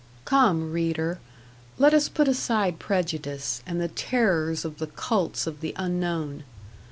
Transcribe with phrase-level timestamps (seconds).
[0.25, 1.19] Come, reader,
[1.77, 6.43] let us put aside prejudice, and the terrors of the cults of the unknown.